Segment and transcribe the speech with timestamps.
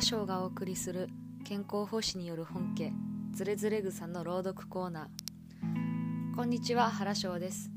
[0.00, 1.10] 原賞がお送りする
[1.44, 2.90] 健康奉仕による本家
[3.36, 6.34] つれづれ草の朗読コーナー。
[6.34, 7.70] こんにちは原賞です。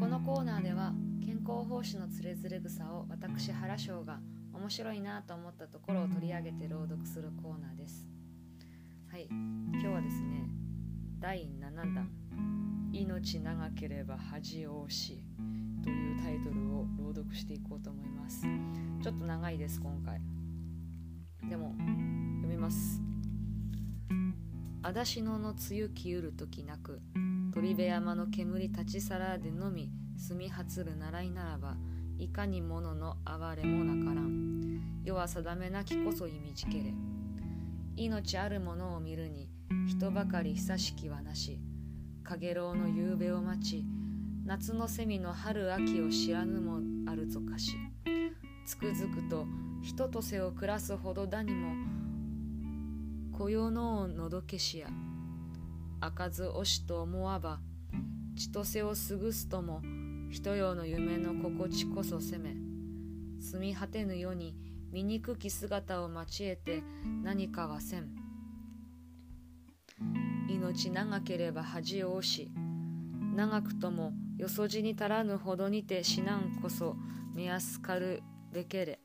[0.00, 0.92] このコーナーでは
[1.24, 4.18] 健康奉仕のつれづれ草を私原賞が
[4.52, 8.04] 面白いなと思ったところを取り上げて朗読するコーナーです。
[9.12, 10.48] はい今日はですね
[11.20, 12.10] 第7弾
[12.90, 15.22] 命長ければ恥をし
[15.84, 18.44] というタイトルを朗読していこうと思います。
[19.00, 20.33] ちょっと長いです今回。
[21.48, 23.00] でも読みます。
[24.82, 27.00] あだしのの梅雨きゆるときなく
[27.54, 31.76] 鳥部山の煙立ち去らでのみ住みはつる習いならば
[32.18, 35.02] いかに者の哀れもなからん。
[35.04, 36.94] 世は定めなきこそ意味じけれ。
[37.96, 39.48] 命あるものを見るに
[39.88, 41.60] 人ばかり久しきはなし。
[42.22, 43.84] かげろうの夕べを待ち
[44.46, 46.80] 夏のセミの春秋を知らぬも
[47.10, 47.76] あるぞかし。
[48.66, 49.46] つくづくと
[49.82, 51.74] 人とせを暮らすほどだにも
[53.32, 54.88] 雇用ののどけしや
[56.00, 57.60] 開かずおしと思わば
[58.36, 59.82] 千歳を過ぐすとも
[60.30, 62.54] 人よの夢の心地こそ責め
[63.40, 64.56] 住み果てぬ世に
[64.92, 66.82] 醜き姿を待ち得て
[67.22, 68.24] 何かはせん。
[70.48, 72.50] 命長ければ恥を押し
[73.34, 76.96] 長くともよそじに足らぬほどにて死なんこそ
[77.34, 78.22] 目安かる
[78.54, 79.00] べけれ。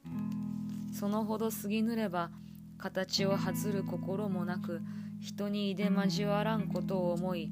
[0.94, 2.30] そのほど過ぎぬれば
[2.78, 4.82] 形を外る心もなく
[5.20, 7.52] 人にいで交わらんことを思い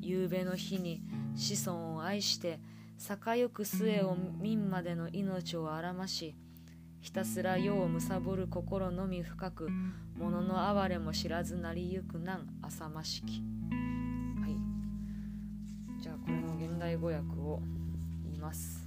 [0.00, 1.02] 夕べの日に
[1.34, 2.60] 子孫を愛して
[3.26, 6.36] 栄よく末を民までの命をあらまし
[7.00, 9.68] ひたすら世を貪る心のみ深く
[10.16, 13.42] 物の哀れも知らずなりゆくなん浅ましき。
[14.40, 16.00] はい。
[16.00, 17.60] じゃあこれの現代語訳を
[18.24, 18.86] 言います。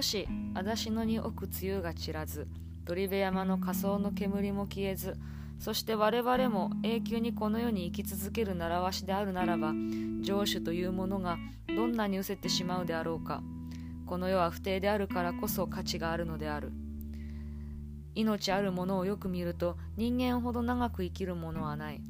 [0.00, 2.48] もし足立野に置く梅雨が散らず
[2.86, 5.14] 鳥部山の仮想の煙も消えず
[5.58, 11.36] そして我々も永久にこの世に生き続ける習わしであるならば成就というものが
[11.68, 13.42] どんなに失せてしまうであろうか
[14.06, 16.72] この世は不定であるからこそ価値があるのである。
[18.14, 22.00] 命あるものをよく見ると人間ほど長く生きるものはない。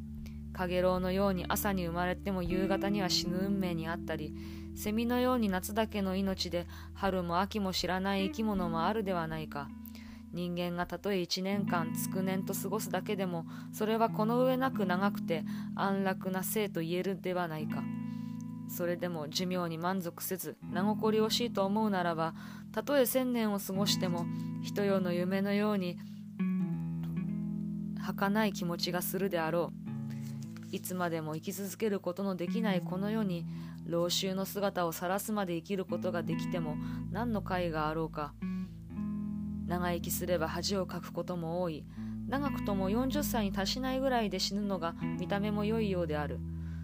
[0.61, 4.35] かげろうのように朝に生まれても夕方には死ぬ運命にあったり
[4.77, 9.69] セミのように夏だけの命で春も秋も知らない生き物もあるではないか。
[10.33, 15.45] 人間がたとえ一年間つく年と過ごすだけでもそれはこの上なく長くて
[15.75, 17.83] 安楽な生と言えるではないか。
[18.69, 22.35] それでも寿命に満足せず名残惜しいと思うならば
[22.71, 24.27] たとえ千年を過ごしても
[24.63, 25.99] 人よの夢のように
[27.99, 29.80] 儚い気持ちがするであろう。
[30.71, 33.45] いつまでも生き続けることのできないこの世に
[33.87, 36.77] 老衆の姿を晒すまで生きることができても
[37.11, 38.35] 何の甲斐があろうか。
[39.67, 41.85] 長生きすれば恥をかくことも多い。
[42.29, 46.39] 長くとも40歳に達しないぐらいで死ぬのが見た目も良いようである。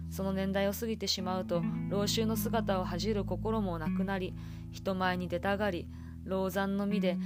[0.09, 4.33] その年代を過ぎてしまうと老衆の姿を恥じる心もなくなり
[4.71, 5.87] 人前に出たがり
[6.23, 7.17] 老山の身で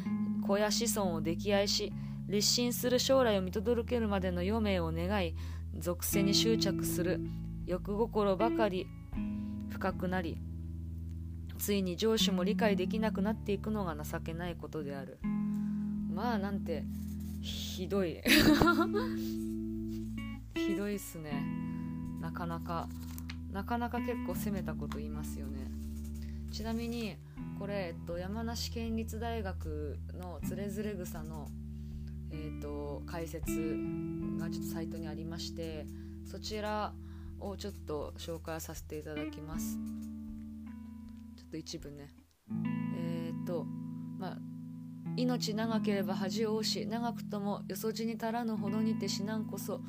[0.45, 1.93] 子や子孫を溺愛し
[2.27, 5.35] 立身する将来を見届けるまでの余命を願い
[5.77, 7.19] 属性に執着する。
[7.65, 8.87] 欲心ばかり
[9.69, 10.37] 深くなり
[11.61, 15.19] ついに上司も理解できなくなっていくのが情けないことである。
[16.11, 16.83] まあなんて
[17.41, 18.19] ひどい。
[20.55, 21.45] ひどいっすね。
[22.19, 22.89] なかなか。
[23.51, 25.69] なかなか結構攻めたこと言いますよね。
[26.51, 27.15] ちなみに
[27.59, 31.47] これ、えっと、山梨県立大学のつれづれ草の、
[32.31, 33.77] えっと、解説
[34.39, 35.85] がちょっとサイトにありまして
[36.25, 36.93] そちら
[37.39, 39.77] をちょっと紹介させていただきます。
[41.35, 42.13] ちょっと一部ね。
[42.95, 43.65] えー、っと
[44.17, 44.37] まあ
[45.17, 49.81] 命長ければ恥を押し長くともよそじに足らぬほどにて死なんこそ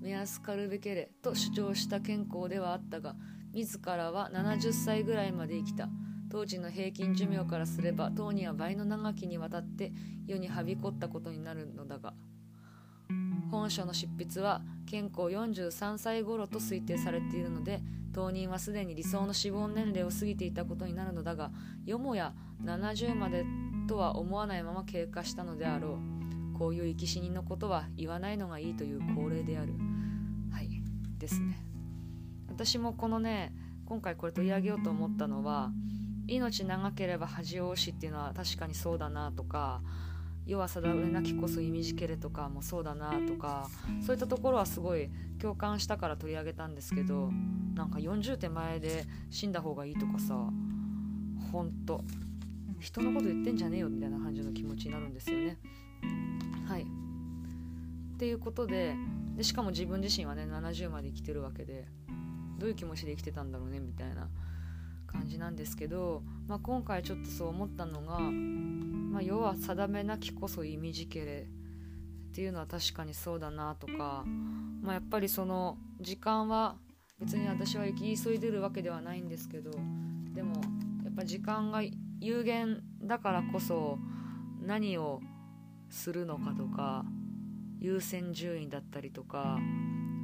[0.00, 3.16] 目安かるべけれと主張した健康ではあったが
[3.54, 5.88] 自らは70歳ぐらいまで生きた。
[6.30, 9.92] 当時の平均寿命からすれば当には倍の長きにわたって
[10.26, 12.14] 世にはびこったことになるのだが
[13.50, 17.80] 本書の執筆は健康43歳頃と推定されているので
[18.12, 21.50] 当人はすでに理想の死亡年齢を過ぎていたことになるのだが
[21.84, 22.32] よもや
[22.64, 23.44] 70まで
[23.86, 26.16] とは思わないまま経過したのであろう。
[26.58, 29.74] こういう生き死にのことは言わないのがいいという恒例である。
[30.50, 30.70] はい。
[31.18, 31.62] ですね。
[32.48, 33.52] 私もこのね
[33.84, 35.70] 今回これ取り上げようと思ったのは
[36.26, 39.80] 命長ければ恥を押しっていうのは確かにそうだなとか
[40.46, 43.68] 世は定めなきこそ意味じけれとかもそうだなとか
[44.04, 47.30] そういったところはすごい共感したから取り上げたんですけど
[47.74, 50.34] なんか40手前で死んだ方がいいとかさ
[51.52, 52.02] ほんと。
[52.78, 55.58] 人のこと言ってんじゃねえよみたいな感じの気持ちになるんですよね。
[56.68, 56.82] はい。
[56.82, 58.94] っていうことで
[59.36, 61.86] でしかも自分自身はね70まで生きてるわけで
[62.58, 64.28] どういう気持ちで生きてたんだろうねみたいな。
[65.16, 68.20] 感じなんですけど、まあ、今回ちょっとそう思ったのが
[69.16, 74.24] まあ、要は定めなきこそ意味じけれっていうのは確かにそうだなとか、
[74.82, 76.76] まあ、やっぱりその時間は
[77.18, 79.70] 別に私は生き急いでるわけではないんですけど
[80.34, 80.56] でも
[81.02, 81.80] やっぱ時間が
[82.20, 83.98] 有限だからこそ
[84.60, 85.22] 何を
[85.88, 87.06] するのかとか
[87.80, 89.58] 優先順位だったりとか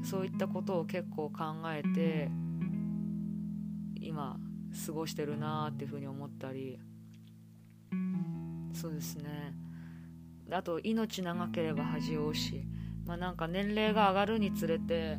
[0.05, 2.31] そういったことを結構考えて
[4.03, 4.37] 今
[4.87, 6.79] 過ごしてるなーっていうふうに思ったり。
[8.73, 9.55] そうですね。
[10.51, 12.67] あと命長ければ恥をし。
[13.07, 15.19] まあなんか年齢が上がるにつれて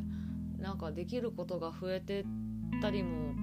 [0.58, 2.24] なんかできることが増えてっ
[2.80, 3.34] たりも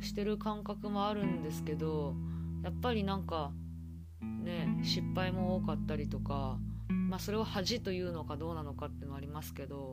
[0.00, 2.14] してる感覚もあるんですけど
[2.62, 3.52] やっぱりなんか
[4.22, 6.58] ね失敗も多かったりとか
[7.08, 9.92] まあそれを恥というのかどうなのかっていうのありますけど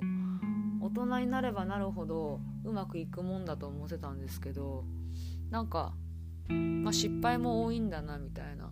[0.82, 4.86] 大人になればなるほどうまくいくもんだと思ってたんですけど
[5.50, 5.94] なんか、
[6.50, 8.72] まあ、失敗も多いんだなみたいな。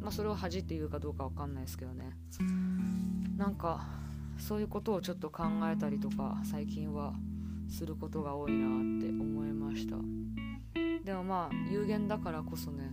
[0.00, 2.16] まあ、それを恥っていうかどうか分かんないですけどね。
[3.36, 3.86] なんか
[4.38, 7.12] そういうことをちょっと考えたりとか最近は
[7.68, 9.96] することが多いなって思いました。
[11.04, 12.90] でもまあ有限だからこそね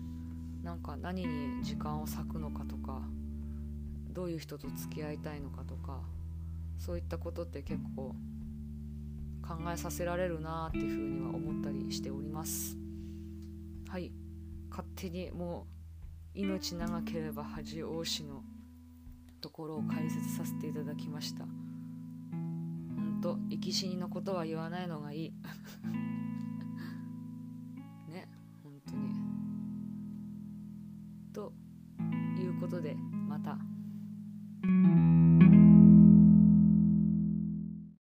[0.63, 3.01] なんか何に時間を割くのかとか
[4.11, 6.01] どういう人と付き合いたいのかとか
[6.77, 8.15] そういったことって結構
[9.47, 12.77] 考えさせられるなっていうふうには思ったりしております。
[13.87, 14.11] はい。
[14.69, 15.67] 勝手にも
[16.35, 18.43] う命長ければ恥多しの
[19.39, 21.45] ところを解説させていただきました。
[21.45, 25.33] ほんと生き死にのことは言わないのがいい。
[28.09, 28.27] ね。
[28.63, 29.13] 本当に。
[31.31, 31.53] と
[32.41, 32.97] いうことで。